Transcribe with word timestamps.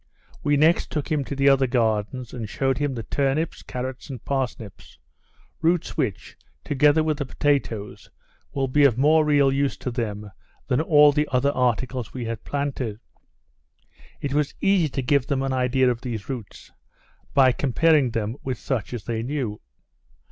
We 0.41 0.57
next 0.57 0.89
took 0.89 1.11
him 1.11 1.23
to 1.25 1.35
the 1.35 1.47
other 1.47 1.67
gardens, 1.67 2.33
and 2.33 2.49
shewed 2.49 2.79
him 2.79 2.95
the 2.95 3.03
turnips, 3.03 3.61
carrots, 3.61 4.09
and 4.09 4.25
parsnips; 4.25 4.97
roots 5.61 5.95
which, 5.95 6.35
together 6.63 7.03
with 7.03 7.19
the 7.19 7.25
potatoes, 7.27 8.09
will 8.51 8.67
be 8.67 8.83
of 8.83 8.97
more 8.97 9.23
real 9.23 9.51
use 9.53 9.77
to 9.77 9.91
them 9.91 10.31
than 10.67 10.81
all 10.81 11.11
the 11.11 11.29
other 11.31 11.51
articles 11.51 12.15
we 12.15 12.25
had 12.25 12.43
planted. 12.43 12.99
It 14.19 14.33
was 14.33 14.55
easy 14.59 14.89
to 14.89 15.03
give 15.03 15.27
them 15.27 15.43
an 15.43 15.53
idea 15.53 15.91
of 15.91 16.01
these 16.01 16.27
roots, 16.27 16.71
by 17.35 17.51
comparing 17.51 18.09
them 18.09 18.37
with 18.43 18.57
such 18.57 18.95
as 18.95 19.03
they 19.03 19.21
knew. 19.21 19.61